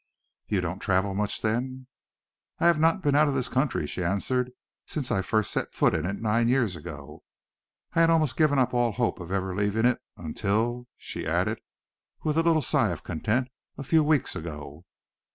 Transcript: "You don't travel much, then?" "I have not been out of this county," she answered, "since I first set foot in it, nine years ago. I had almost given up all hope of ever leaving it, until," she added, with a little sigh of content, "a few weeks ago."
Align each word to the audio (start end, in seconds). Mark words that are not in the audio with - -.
"You 0.47 0.61
don't 0.61 0.79
travel 0.79 1.13
much, 1.13 1.41
then?" 1.43 1.85
"I 2.57 2.65
have 2.65 2.79
not 2.79 3.03
been 3.03 3.13
out 3.13 3.27
of 3.27 3.35
this 3.35 3.47
county," 3.49 3.85
she 3.85 4.03
answered, 4.03 4.51
"since 4.87 5.11
I 5.11 5.21
first 5.21 5.51
set 5.51 5.75
foot 5.75 5.93
in 5.93 6.07
it, 6.07 6.19
nine 6.19 6.47
years 6.47 6.75
ago. 6.75 7.21
I 7.93 7.99
had 8.01 8.09
almost 8.09 8.35
given 8.35 8.57
up 8.57 8.73
all 8.73 8.93
hope 8.93 9.19
of 9.19 9.31
ever 9.31 9.55
leaving 9.55 9.85
it, 9.85 10.01
until," 10.17 10.87
she 10.97 11.27
added, 11.27 11.61
with 12.23 12.35
a 12.35 12.41
little 12.41 12.63
sigh 12.63 12.89
of 12.89 13.03
content, 13.03 13.49
"a 13.77 13.83
few 13.83 14.03
weeks 14.03 14.35
ago." 14.35 14.85